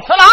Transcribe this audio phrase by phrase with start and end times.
[0.00, 0.27] to the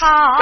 [0.00, 0.39] 好。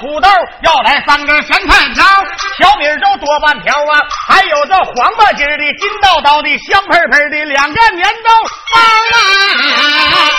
[0.00, 0.28] 土豆，
[0.62, 2.24] 要来三根咸菜汤，
[2.58, 8.30] 小米粥多半条啊，还有这黄瓜筋的金道道的香喷喷的两个年豆
[8.72, 8.80] 包
[9.18, 10.29] 啊。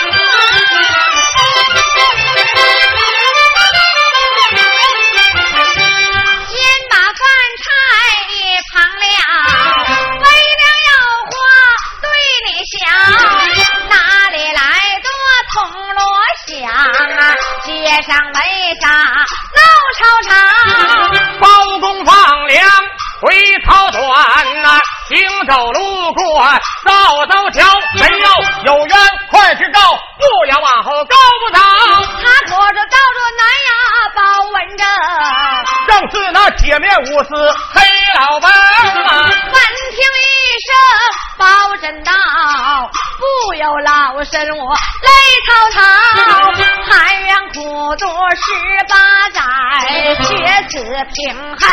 [51.04, 51.68] 平恨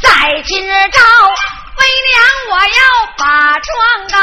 [0.00, 1.00] 在今朝。
[1.78, 2.16] 为娘，
[2.50, 2.80] 我要
[3.18, 3.24] 把
[3.60, 3.68] 状
[4.10, 4.16] 告，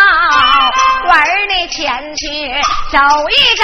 [1.12, 1.16] 儿
[1.48, 2.26] 你前去
[2.92, 2.98] 走
[3.30, 3.64] 一遭。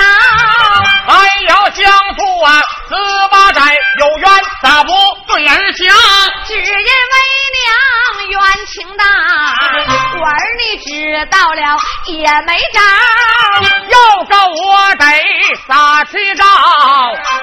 [1.08, 1.12] 还
[1.48, 2.94] 要相负啊，十
[3.32, 4.30] 八载有冤
[4.62, 4.94] 咋不
[5.28, 5.88] 对儿讲？
[6.46, 7.16] 只因为
[7.58, 9.04] 娘冤情大，
[10.22, 11.76] 我儿你知道了
[12.06, 12.80] 也没招。
[13.60, 14.19] 要告我得
[15.70, 16.44] 撒起招，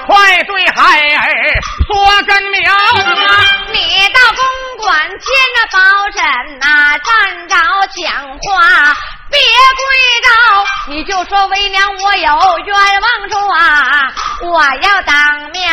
[0.09, 1.31] 快对孩儿
[1.87, 2.75] 说根苗！
[3.72, 3.78] 你
[4.12, 4.44] 到公
[4.78, 5.19] 馆见
[5.54, 5.78] 着包
[6.10, 7.54] 拯呐、站着
[7.94, 8.04] 讲
[8.41, 8.97] 话。
[9.28, 9.81] 别跪
[10.22, 14.12] 倒，你就说为娘我有冤枉处啊！
[14.42, 15.69] 我要当面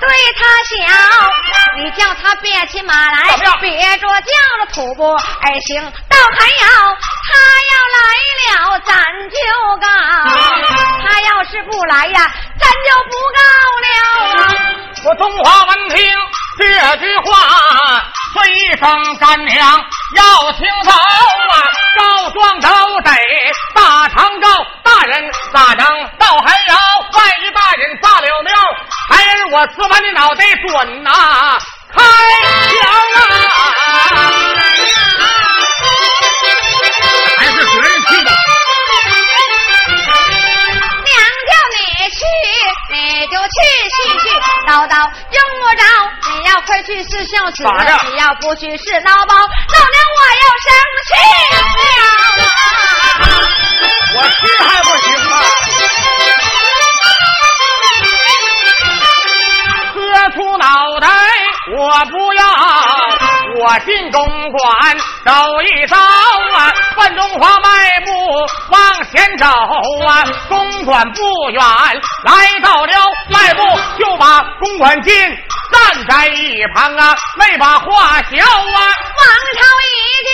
[0.00, 0.76] 对他讲，
[1.76, 4.16] 你叫他别骑马来别着叫
[4.58, 6.66] 着徒步而行，倒还要
[7.28, 7.30] 他
[7.70, 7.98] 要来
[8.42, 8.94] 了咱
[9.30, 9.36] 就
[9.80, 9.86] 告，
[11.06, 13.40] 他要是不来呀，咱就不告
[13.84, 13.86] 了
[14.42, 14.44] 啊！
[15.04, 15.96] 我中华闻听
[16.58, 17.30] 这句话，
[18.34, 18.36] 随
[18.76, 19.56] 声干娘
[20.16, 21.54] 要听到啊，
[21.96, 22.68] 告状都
[23.02, 23.12] 得
[24.08, 24.48] 大堂告，
[24.82, 25.84] 大人咋能
[26.18, 26.74] 到寒窑？
[27.12, 28.54] 万一大人发了庙，
[29.10, 31.10] 孩儿我吃完你脑袋准呐、
[31.92, 32.80] 开枪
[33.20, 33.22] 啊！
[37.36, 37.52] 还是
[38.06, 38.32] 去吧。
[41.04, 41.12] 娘
[41.44, 41.76] 叫你
[42.08, 42.18] 去，
[42.92, 42.96] 你
[43.26, 43.56] 就去，
[43.90, 44.24] 去去
[44.66, 44.94] 叨叨
[45.32, 45.84] 用不着。
[46.30, 49.34] 你要快去是孝子咋的，你要不去是孬包。
[49.34, 49.48] 老娘
[50.16, 50.66] 我要生
[51.04, 51.10] 气
[51.54, 51.56] 了。
[54.14, 55.32] 我去还不行吗？
[59.94, 59.96] 磕
[60.34, 61.08] 出脑袋
[61.76, 62.44] 我不要，
[63.60, 65.32] 我进公馆走
[65.62, 68.10] 一遭啊，万中华迈步
[68.70, 69.46] 往前走
[70.06, 71.62] 啊，公馆不远，
[72.24, 72.92] 来到了
[73.28, 73.62] 迈步
[73.98, 75.12] 就把公馆进，
[75.72, 78.78] 站在一旁啊，没把话小啊。
[79.18, 79.26] 王
[79.58, 80.30] 朝一见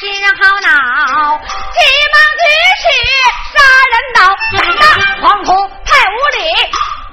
[0.00, 0.68] 心好恼，
[1.38, 1.78] 急
[2.12, 2.42] 忙举
[2.82, 2.84] 起
[3.52, 3.56] 杀
[3.90, 4.18] 人刀，
[4.56, 4.82] 胆大
[5.20, 5.48] 狂徒
[5.84, 6.38] 太无礼，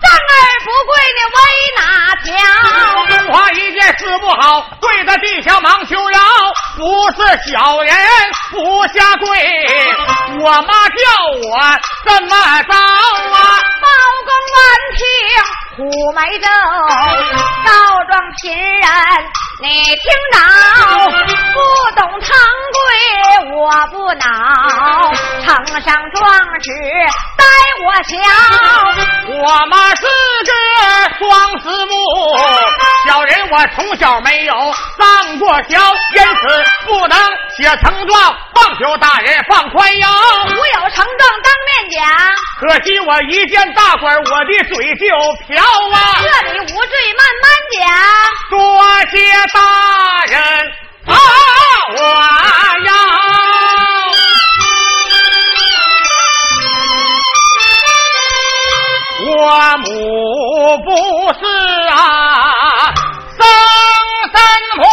[0.02, 1.38] 丈儿不跪你为
[1.78, 1.82] 哪
[2.24, 2.28] 条？
[3.08, 6.20] 中华一见事不好，对着地下忙求饶，
[6.78, 7.18] 不是
[7.50, 7.96] 小人
[8.52, 9.26] 不下跪，
[10.42, 12.80] 我妈叫我怎么着啊！
[13.82, 13.88] 包
[14.26, 14.60] 公闻
[14.96, 15.02] 听
[15.76, 15.84] 虎
[16.14, 16.48] 眉皱，
[17.66, 17.70] 告
[18.06, 18.90] 状贫人
[19.62, 20.40] 你听着，
[21.54, 21.60] 不
[22.00, 22.32] 懂堂
[22.72, 22.80] 规
[23.58, 24.24] 我不恼，
[25.44, 26.24] 呈上状
[26.62, 26.72] 纸
[27.36, 27.44] 待
[27.84, 28.14] 我瞧。
[29.44, 30.04] 我妈是
[30.46, 30.52] 个
[31.20, 31.94] 双子木，
[33.06, 34.54] 小人我从小没有
[34.98, 35.78] 上过学，
[36.14, 37.18] 因此不能
[37.58, 40.08] 写呈状，望求大人放宽腰。
[40.46, 42.06] 无有呈状当面讲，
[42.68, 45.06] 可惜我一见大官，我的嘴就
[45.48, 45.64] 瓢
[45.94, 45.98] 啊！
[46.42, 46.74] 这里无罪
[47.16, 47.80] 慢慢讲。
[48.50, 48.58] 多
[49.12, 49.16] 谢
[49.54, 49.58] 大
[50.26, 50.34] 人
[51.06, 51.14] 啊！
[51.96, 51.98] 我
[52.86, 52.90] 要
[59.28, 59.32] 我
[59.78, 59.86] 母
[60.84, 60.88] 不
[61.34, 61.42] 是
[61.90, 61.94] 啊，
[63.38, 63.40] 生
[64.34, 64.36] 身
[64.78, 64.84] 婆，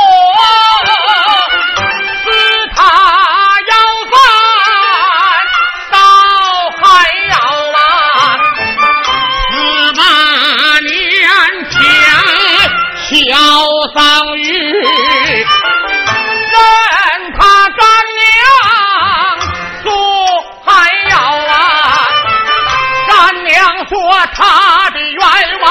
[24.34, 25.20] 他的冤
[25.60, 25.66] 枉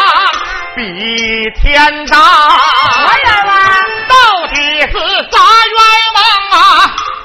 [0.75, 0.79] 比
[1.61, 2.15] 天大。
[2.15, 2.19] 啥
[3.17, 3.55] 冤枉？
[4.07, 4.13] 到
[4.47, 4.93] 底是
[5.31, 5.37] 啥
[5.67, 5.77] 冤
[6.15, 6.19] 枉
[6.51, 6.61] 啊？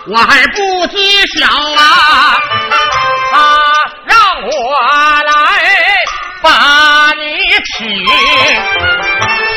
[0.09, 0.97] 我还不知
[1.39, 2.39] 晓啊！
[3.33, 3.35] 他
[4.05, 4.49] 让我
[5.25, 5.31] 来
[6.43, 6.49] 把
[7.15, 7.25] 你
[7.65, 7.87] 请，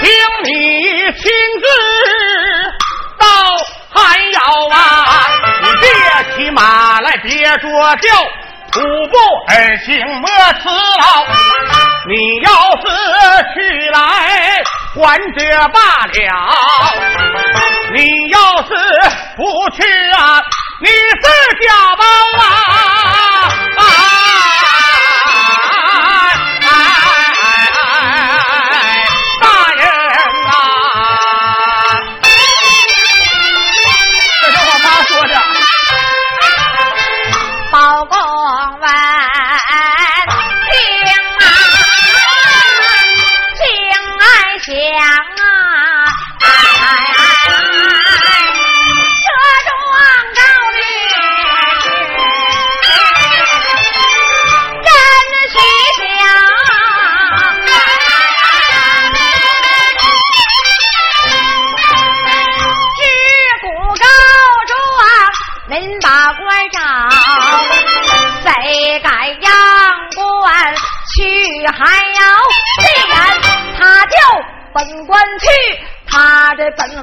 [0.01, 0.09] 请
[0.43, 0.49] 你
[1.13, 1.21] 亲
[1.61, 1.63] 自
[3.19, 3.23] 到
[3.91, 3.97] 寒
[4.31, 4.37] 窑
[4.71, 4.77] 啊！
[5.61, 5.85] 你别
[6.35, 7.29] 骑马来，别
[7.59, 8.07] 坐轿，
[8.79, 9.15] 五步
[9.49, 9.87] 而行
[10.21, 10.27] 莫
[10.61, 11.03] 辞劳。
[12.07, 12.49] 你要
[12.81, 12.85] 是
[13.53, 13.57] 去
[13.91, 13.99] 来
[14.87, 15.37] 还者
[15.73, 16.13] 罢了，
[17.93, 17.97] 你
[18.29, 18.69] 要是
[19.35, 19.41] 不
[19.75, 19.83] 去
[20.17, 20.41] 啊，
[20.81, 21.23] 你是
[21.61, 21.67] 家
[21.97, 22.03] 暴
[22.39, 22.43] 啊！
[23.77, 23.81] 啊，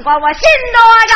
[0.03, 0.41] 管我信
[0.73, 0.79] 多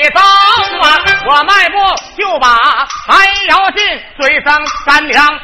[0.00, 0.20] 你走
[0.80, 0.96] 吧，
[1.28, 1.76] 我迈步
[2.16, 2.48] 就把
[3.06, 3.84] 柴窑进，
[4.18, 5.39] 嘴上干粮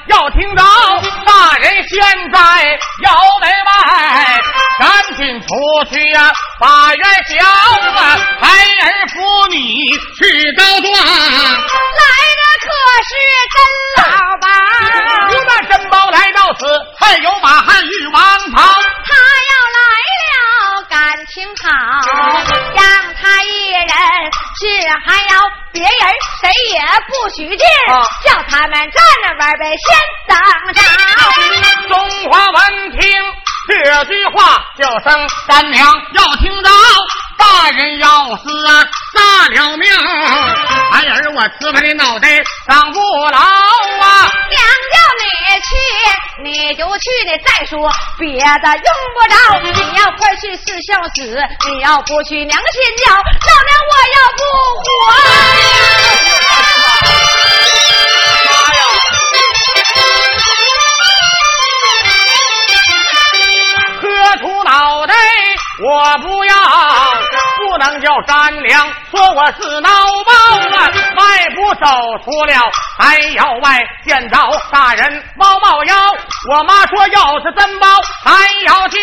[34.76, 36.70] 叫，声干娘要听着，
[37.38, 39.90] 大人要死啊杀了命，
[40.92, 42.28] 孩儿我吃他的脑袋
[42.68, 44.28] 长不牢啊！
[44.50, 44.60] 娘
[44.92, 45.24] 叫你
[45.62, 45.70] 去，
[46.42, 49.34] 你就去，你再说别的用不着。
[49.62, 51.18] 你要快去是孝子，
[51.66, 54.40] 你要不去娘心焦，老娘我要不
[54.82, 54.84] 活。
[64.36, 65.14] 磕出脑袋
[65.78, 66.54] 我不要，
[67.58, 70.32] 不能叫干粮说我是孬包
[70.78, 70.90] 啊！
[71.16, 71.86] 迈步走
[72.24, 72.60] 出了
[72.98, 74.38] 还要外，见着
[74.70, 75.94] 大人猫猫腰。
[76.50, 77.86] 我妈说要是真包
[78.24, 79.00] 还要进，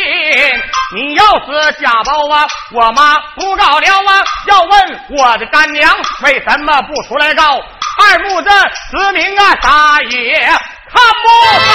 [0.95, 4.23] 你要是假包啊，我妈不告了啊！
[4.47, 7.43] 要问我的干娘为什么不出来告？
[7.53, 10.39] 二目这实名啊，啥也
[10.89, 11.71] 看不着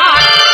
[0.00, 0.45] 啊！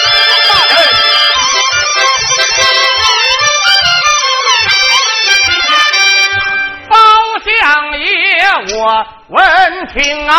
[8.71, 10.35] 我闻听啊，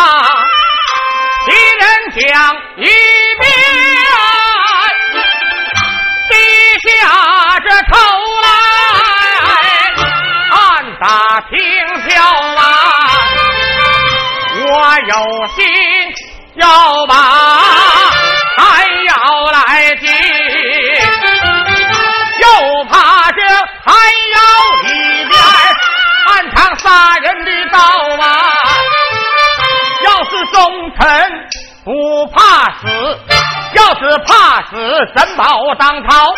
[1.46, 1.84] 敌人
[2.16, 3.44] 讲一遍，
[6.30, 6.32] 低
[6.88, 6.88] 下
[7.60, 7.92] 这头
[8.42, 8.46] 来，
[10.50, 10.56] 暗
[10.98, 11.04] 打
[11.50, 11.52] 听
[12.06, 12.12] 票
[12.56, 12.60] 啊，
[14.56, 14.64] 我
[15.06, 15.12] 有
[15.48, 15.56] 心
[16.54, 17.14] 要把
[26.84, 27.78] 杀人的刀
[28.22, 28.26] 啊！
[30.04, 31.02] 要是忠臣
[31.82, 32.38] 不怕
[32.78, 32.84] 死，
[33.74, 34.72] 要是怕死
[35.16, 36.34] 怎保当朝？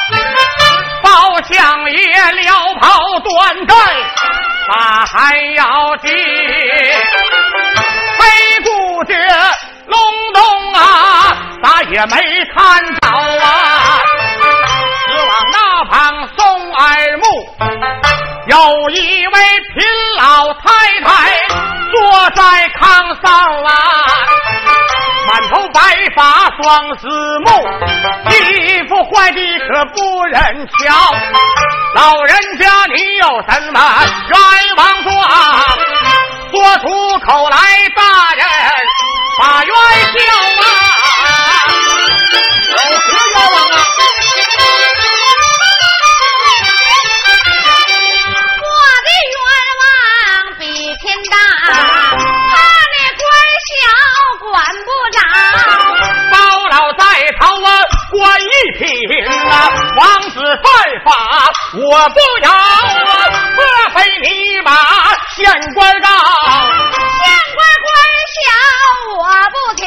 [1.03, 3.75] 包相爷撩袍断带，
[4.69, 6.13] 把寒窑进，
[8.19, 8.25] 黑
[8.63, 9.15] 顾这
[9.87, 9.99] 隆
[10.33, 12.17] 咚啊，咋也没
[12.55, 12.95] 看
[18.49, 19.35] 有一位
[19.75, 19.85] 贫
[20.19, 21.11] 老太太
[21.91, 22.43] 坐在
[22.79, 22.81] 炕
[23.21, 23.29] 上
[23.65, 23.71] 啊，
[25.27, 25.81] 满头白
[26.15, 27.09] 发双子
[27.41, 27.51] 目，
[28.31, 31.13] 衣服坏的可不忍瞧。
[31.97, 33.81] 老人家，你有什么
[34.29, 34.39] 冤
[34.77, 35.13] 枉状？
[36.53, 37.57] 说出口来，
[37.97, 38.03] 大
[38.37, 38.47] 人
[39.41, 40.19] 把冤消
[40.63, 40.96] 啊！
[58.17, 58.89] 官一品
[59.51, 59.69] 啊，
[59.99, 60.65] 王子犯
[61.05, 62.57] 法我不饶啊！
[63.55, 63.61] 莫
[63.95, 64.73] 非你把
[65.35, 65.45] 县
[65.75, 66.09] 官告？
[66.09, 67.93] 县官官
[68.33, 68.39] 小
[69.19, 69.21] 我
[69.53, 69.85] 不调。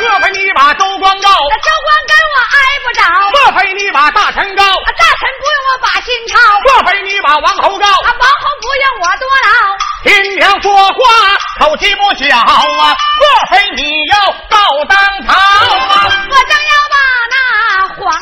[0.00, 1.28] 莫非你把州官告？
[1.30, 3.00] 那州官跟我挨不着。
[3.32, 4.62] 莫非你把大臣告？
[4.64, 6.36] 大臣不用我把心操。
[6.64, 7.86] 莫非你把王侯告？
[7.86, 9.50] 王侯不用我多劳。
[10.04, 10.94] 听娘说话
[11.60, 12.94] 口气不小啊！
[13.18, 13.82] 莫非你
[14.12, 14.18] 要
[14.50, 16.26] 告当朝啊？
[16.28, 16.89] 我正要。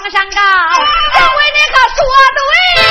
[0.08, 0.40] 皇上告，
[1.12, 2.00] 这回你可说
[2.32, 2.40] 对
[2.80, 2.88] 了。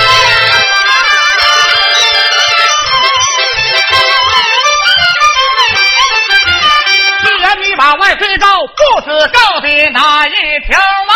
[7.23, 10.31] 既然你把万岁告，不知告的哪一
[10.67, 11.15] 条啊？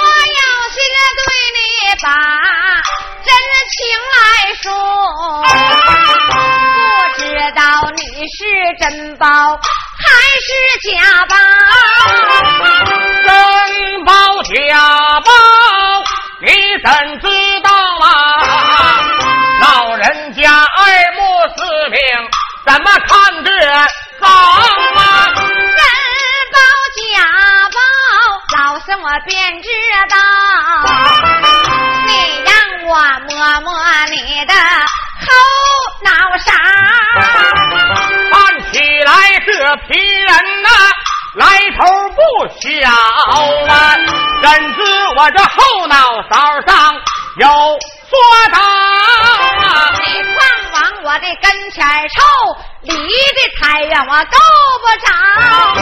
[0.00, 0.76] 我有心
[1.14, 1.22] 对
[1.54, 1.58] 你
[2.02, 2.06] 把
[3.22, 3.30] 真
[3.70, 3.78] 情
[4.10, 4.18] 来
[4.60, 4.66] 说，
[6.32, 6.34] 不
[7.20, 7.22] 知
[7.54, 7.62] 道
[7.94, 8.36] 你是
[8.80, 9.24] 真宝。
[10.14, 10.48] 还是
[10.84, 10.94] 假
[11.28, 11.34] 包，
[13.26, 13.28] 真
[14.04, 14.12] 包
[14.44, 14.52] 假
[15.24, 15.28] 包，
[16.40, 16.48] 你
[16.84, 16.88] 怎
[17.20, 17.26] 知
[17.62, 17.68] 道
[18.00, 18.06] 啊？
[19.60, 19.66] 老
[19.96, 20.04] 人
[20.34, 20.78] 家二
[21.16, 21.18] 目
[21.56, 21.58] 四
[21.90, 21.98] 明，
[22.64, 23.50] 怎么看得
[24.20, 24.28] 着啊？
[25.34, 25.82] 真
[26.52, 26.56] 包
[26.94, 27.02] 假
[27.74, 27.76] 包，
[28.56, 29.68] 老孙我便知
[30.10, 30.16] 道。
[32.06, 32.10] 你
[32.44, 32.54] 让
[32.86, 32.92] 我
[33.28, 33.72] 摸摸
[34.10, 34.16] 你
[34.46, 35.26] 的后
[36.04, 36.52] 脑勺。
[39.84, 40.28] 来，这皮人
[40.62, 40.68] 呐，
[41.34, 42.20] 来头不
[42.60, 42.88] 小
[43.68, 43.72] 啊！
[44.42, 44.80] 怎知
[45.16, 45.96] 我这后脑
[46.30, 46.34] 勺
[46.66, 46.72] 上
[47.38, 48.12] 有说
[48.52, 49.92] 道啊？
[50.04, 50.38] 你况
[50.72, 52.22] 往我的跟前凑，
[52.82, 52.98] 离的
[53.60, 54.38] 太远，我够
[54.80, 55.06] 不着。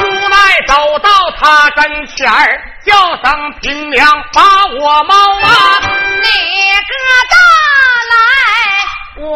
[0.01, 4.43] 无奈走到他跟前儿，叫声平娘把
[4.81, 5.81] 我猫啊！
[5.83, 6.27] 你
[6.73, 6.93] 个
[7.31, 7.37] 大
[8.11, 8.15] 来。
[9.15, 9.29] 我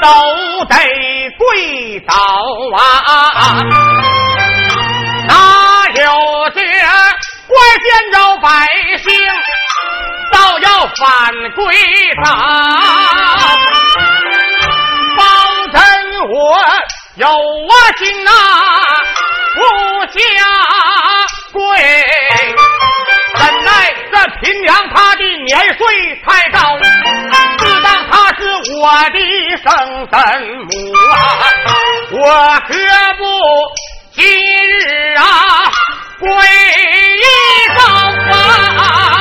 [0.07, 0.13] 都
[0.69, 0.75] 得
[1.37, 2.15] 跪倒
[2.77, 2.79] 啊，
[5.27, 5.33] 哪
[5.89, 6.61] 有这
[7.45, 8.47] 官见着百
[9.03, 9.05] 姓
[10.31, 11.05] 倒要反
[11.55, 11.75] 跪
[12.23, 12.25] 倒？
[16.29, 16.33] 我
[17.15, 18.31] 有我心呐，
[19.55, 19.59] 不
[20.17, 20.19] 下
[21.51, 21.59] 跪。
[23.35, 23.69] 怎奈
[24.11, 25.85] 这平阳他的年岁
[26.25, 26.59] 太高，
[28.09, 28.41] 她是
[28.73, 28.83] 我
[29.13, 29.17] 的
[29.63, 29.65] 生
[30.11, 30.15] 身
[30.65, 30.69] 母
[31.11, 31.11] 啊，
[32.11, 32.17] 我
[32.67, 32.69] 何
[33.17, 33.21] 不
[34.13, 35.21] 今日啊
[36.19, 37.23] 跪一
[37.77, 37.79] 遭
[38.81, 39.16] 啊？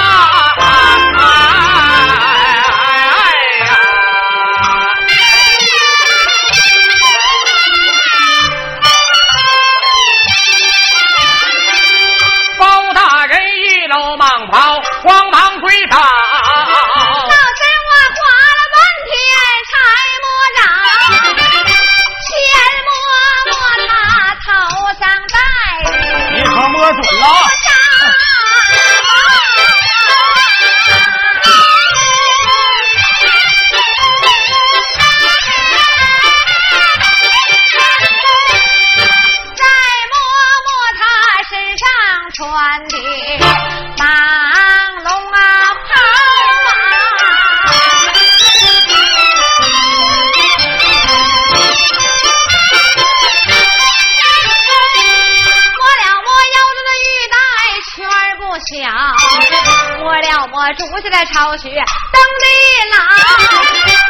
[58.46, 58.86] 不小，
[59.98, 62.46] 摸了摸竹下的巢穴，登的
[62.92, 62.96] 牢，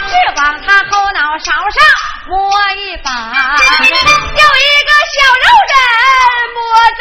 [0.06, 1.82] 去往他后脑勺上
[2.28, 2.36] 摸
[2.72, 5.74] 一把，有一个小肉人
[6.54, 6.58] 摸
[6.96, 7.00] 着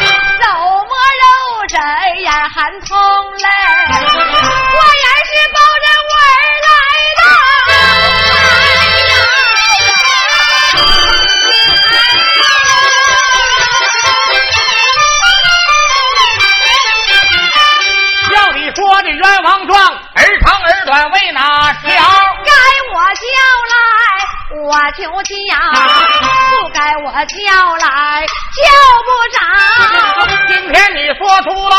[0.00, 0.07] 了。
[24.88, 25.52] 我求教，
[26.62, 28.24] 不该我叫来
[28.56, 28.62] 叫
[29.04, 29.38] 不着。
[30.48, 31.76] 今天你说出来，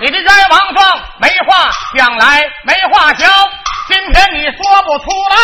[0.00, 0.78] 你的冤枉状
[1.18, 3.26] 没话讲来没话交。
[3.88, 5.34] 今天你说不出来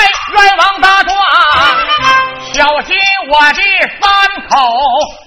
[0.45, 1.13] 冤枉大状，
[2.55, 2.97] 小心
[3.29, 3.61] 我的
[4.01, 4.07] 三
[4.49, 4.55] 口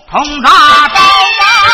[0.10, 0.50] 捅大
[0.88, 1.65] 刀啊！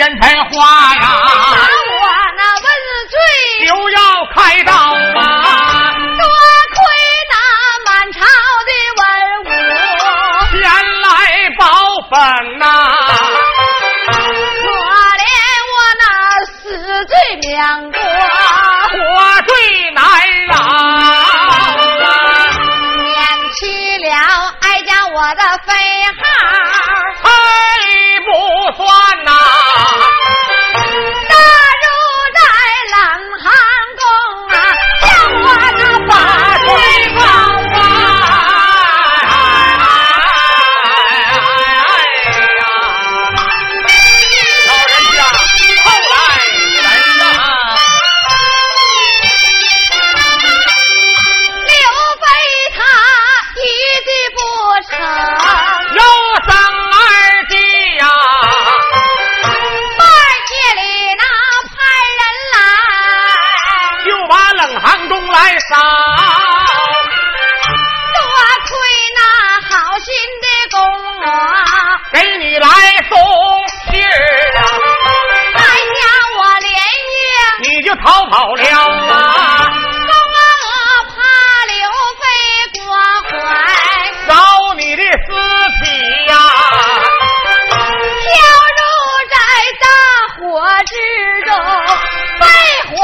[0.00, 1.49] 先开花呀，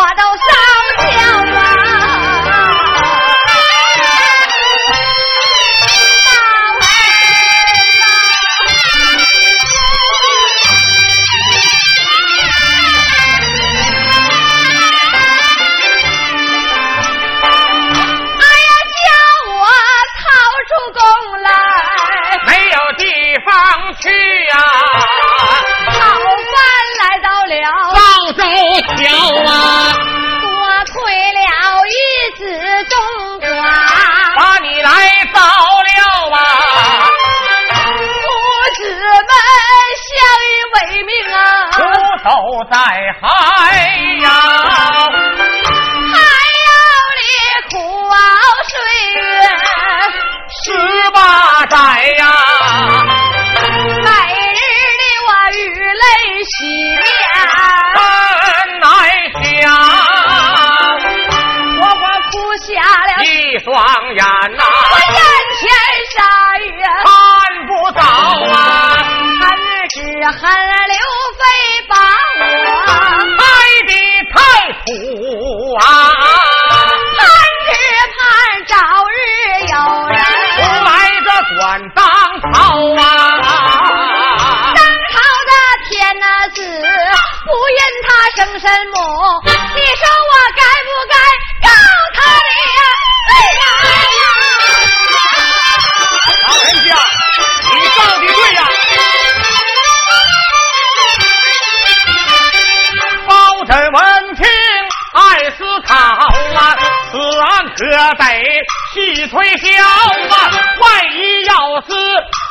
[0.06, 0.45] 拿到。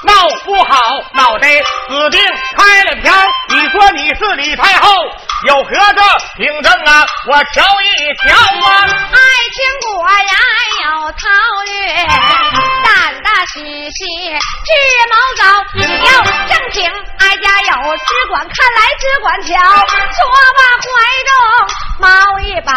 [0.05, 0.13] 闹
[0.45, 1.49] 不好，脑袋
[1.89, 2.21] 死定
[2.57, 3.13] 开了瓢。
[3.49, 4.91] 你说你是李太后，
[5.47, 6.03] 有何证
[6.37, 7.05] 凭证啊？
[7.29, 8.35] 我瞧一瞧
[8.67, 8.69] 啊。
[8.85, 9.17] 爱
[9.53, 10.23] 情果然
[10.83, 11.23] 有套
[11.65, 11.73] 略，
[12.85, 12.93] 胆
[13.23, 14.05] 大喜喜
[14.63, 14.69] 智
[15.09, 15.43] 谋高，
[15.73, 16.85] 你要正经，
[17.17, 19.57] 哀家有只管，看来只管瞧，
[19.89, 20.21] 说
[20.53, 20.85] 吧怀
[21.25, 21.31] 中
[21.99, 22.71] 猫一把，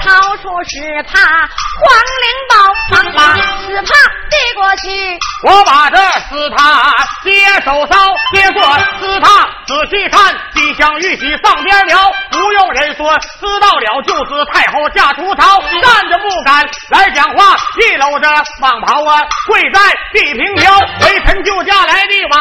[0.00, 1.84] 掏出十帕黄
[2.22, 2.52] 灵宝，
[2.92, 3.20] 忙把
[3.60, 3.92] 死帕
[4.30, 6.90] 递过去，我把这死帕
[7.22, 7.30] 接
[7.62, 8.62] 手烧，接过
[8.98, 9.26] 死帕
[9.66, 18.28] 仔细看，吉祥玉玺上边了，不用人说，知道了就是太后驾出朝，站着不敢来讲话，一搂着
[18.60, 19.80] 往旁袍啊，跪在
[20.12, 22.40] 地平桥，微臣救驾来的晚，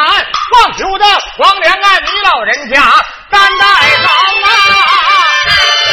[0.53, 2.79] 望求着皇良案，你老人家
[3.31, 4.13] 担待好
[4.43, 4.47] 啊，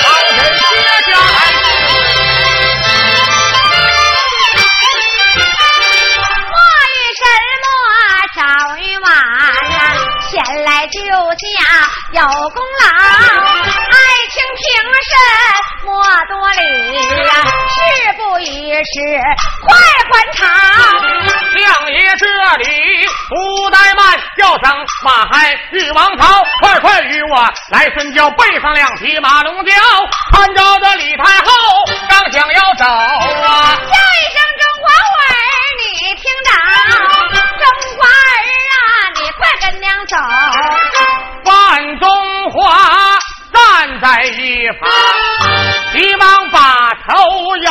[0.05, 0.63] 老人接
[1.11, 1.35] 下来。
[6.45, 6.53] 莫
[6.93, 7.25] 与什
[7.63, 7.65] 么
[8.37, 8.45] 早
[8.77, 9.09] 与晚
[9.73, 9.81] 呀，
[10.29, 10.31] 前
[10.65, 11.49] 来救驾
[12.13, 12.21] 有
[12.51, 12.61] 功
[22.57, 22.65] 里
[23.29, 29.73] 不怠慢，叫声马海玉王朝，快快与我来深交，背上两匹马龙轎，
[30.33, 31.53] 看着这李太后
[32.09, 34.87] 刚想要走啊，叫一声中华
[35.17, 35.33] 儿，
[35.79, 35.83] 你
[36.15, 36.51] 听着，
[37.59, 37.65] 中
[37.97, 38.39] 华儿
[38.75, 38.79] 啊，
[39.15, 40.17] 你快跟娘走。
[41.45, 41.49] 范
[41.99, 42.59] 中华
[43.53, 44.91] 站在一旁，
[45.93, 46.59] 急忙把
[47.07, 47.71] 头摇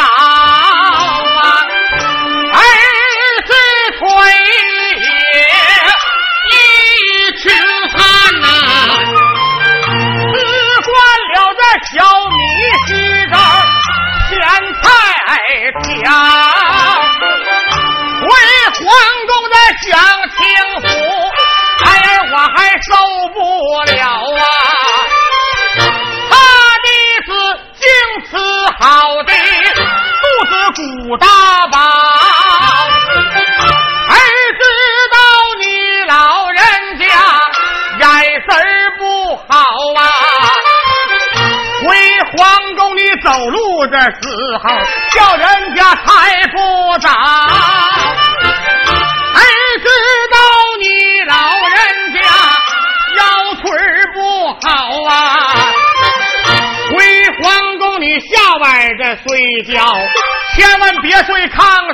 [61.23, 61.88] 再看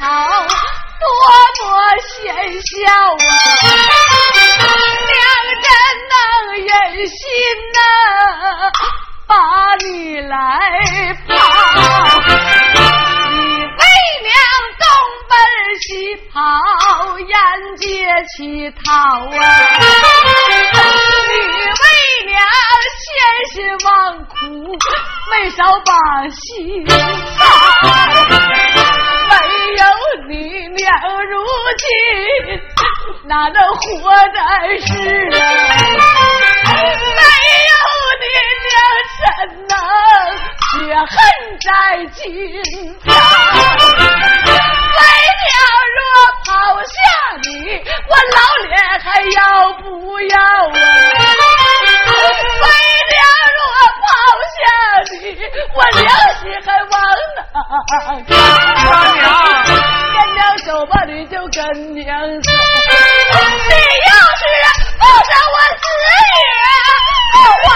[0.00, 0.06] 好，
[1.00, 1.10] 多
[1.66, 1.66] 么
[2.06, 2.32] 贤
[2.62, 3.20] 孝啊！
[5.10, 5.18] 娘
[5.64, 5.66] 真
[6.08, 6.14] 能
[6.64, 6.70] 忍
[7.08, 7.18] 心
[7.74, 7.76] 呐，
[9.26, 9.34] 把
[9.84, 10.32] 你来
[11.26, 11.28] 抛。
[13.28, 13.34] 你
[13.66, 13.82] 为
[14.22, 14.30] 娘
[14.78, 14.86] 东
[15.28, 15.34] 奔
[15.80, 15.90] 西
[16.32, 16.38] 跑，
[17.18, 17.28] 沿
[17.78, 17.84] 街
[18.36, 18.86] 乞讨
[19.26, 19.36] 啊！
[21.28, 21.32] 你
[21.74, 21.82] 为
[22.26, 22.32] 娘
[23.02, 23.04] 千
[23.50, 23.90] 辛万
[24.26, 24.30] 苦，
[25.32, 25.90] 没少把
[26.28, 26.38] 心
[26.88, 26.94] 伤。
[29.78, 29.84] 有
[30.28, 30.34] 你
[30.74, 30.90] 娘，
[31.30, 31.32] 如
[31.78, 31.86] 今
[33.28, 34.36] 哪能活在
[34.80, 34.90] 世
[35.38, 35.40] 啊？
[36.66, 37.20] 没
[37.70, 37.72] 有
[38.18, 38.26] 你
[38.66, 38.76] 娘，
[39.20, 39.22] 怎
[39.68, 39.72] 能
[40.66, 41.08] 血恨
[41.60, 41.70] 在
[42.12, 42.22] 心
[43.06, 43.14] 娘
[45.96, 46.00] 若？
[46.44, 46.48] 抛
[46.82, 46.88] 下
[47.42, 47.46] 你，
[48.08, 49.38] 我老脸还要
[49.82, 49.82] 不
[50.22, 50.34] 要
[50.70, 50.76] 啊？
[55.20, 55.22] 你，
[55.74, 56.92] 我良心还往
[57.36, 57.40] 哪？
[58.28, 58.32] 干
[59.14, 59.24] 娘，
[60.14, 61.58] 干娘走吧，你就干
[61.94, 62.08] 娘
[62.42, 62.46] 走。
[62.50, 63.74] 你
[64.06, 64.42] 要是
[64.98, 66.06] 不杀我子女，
[67.32, 67.36] 不
[67.68, 67.70] 还。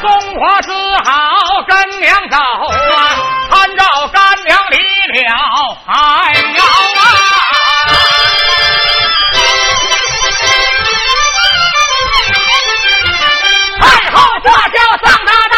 [0.00, 0.04] 中
[0.40, 0.68] 华之
[1.04, 1.10] 好，
[1.66, 2.36] 干娘走。
[14.90, 15.57] 我上报道。